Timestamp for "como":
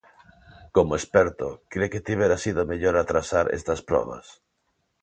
0.75-0.97